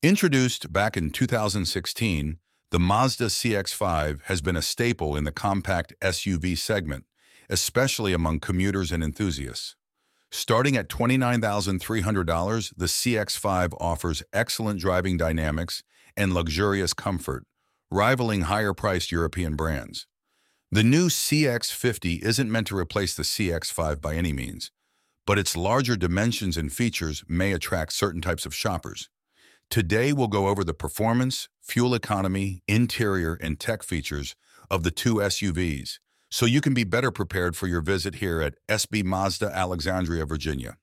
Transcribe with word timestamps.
Introduced 0.00 0.72
back 0.72 0.96
in 0.96 1.10
2016, 1.10 2.38
the 2.70 2.78
Mazda 2.78 3.24
CX-5 3.24 4.22
has 4.26 4.40
been 4.40 4.54
a 4.54 4.62
staple 4.62 5.16
in 5.16 5.24
the 5.24 5.32
compact 5.32 5.92
SUV 6.00 6.56
segment, 6.56 7.04
especially 7.50 8.12
among 8.12 8.38
commuters 8.38 8.92
and 8.92 9.02
enthusiasts. 9.02 9.74
Starting 10.30 10.76
at 10.76 10.88
$29,300, 10.88 12.74
the 12.76 12.86
CX-5 12.86 13.74
offers 13.80 14.22
excellent 14.32 14.78
driving 14.78 15.16
dynamics 15.16 15.82
and 16.16 16.32
luxurious 16.32 16.94
comfort, 16.94 17.44
rivaling 17.90 18.42
higher-priced 18.42 19.10
European 19.10 19.56
brands. 19.56 20.06
The 20.70 20.84
new 20.84 21.08
CX-50 21.08 22.22
isn't 22.22 22.52
meant 22.52 22.68
to 22.68 22.78
replace 22.78 23.16
the 23.16 23.24
CX-5 23.24 24.00
by 24.00 24.14
any 24.14 24.32
means, 24.32 24.70
but 25.26 25.40
its 25.40 25.56
larger 25.56 25.96
dimensions 25.96 26.56
and 26.56 26.72
features 26.72 27.24
may 27.26 27.52
attract 27.52 27.92
certain 27.94 28.20
types 28.20 28.46
of 28.46 28.54
shoppers. 28.54 29.08
Today, 29.70 30.14
we'll 30.14 30.28
go 30.28 30.48
over 30.48 30.64
the 30.64 30.72
performance, 30.72 31.50
fuel 31.60 31.94
economy, 31.94 32.62
interior, 32.66 33.34
and 33.34 33.60
tech 33.60 33.82
features 33.82 34.34
of 34.70 34.82
the 34.82 34.90
two 34.90 35.16
SUVs, 35.16 35.98
so 36.30 36.46
you 36.46 36.62
can 36.62 36.72
be 36.72 36.84
better 36.84 37.10
prepared 37.10 37.54
for 37.54 37.66
your 37.66 37.82
visit 37.82 38.14
here 38.14 38.40
at 38.40 38.54
SB 38.66 39.04
Mazda 39.04 39.54
Alexandria, 39.54 40.24
Virginia. 40.24 40.78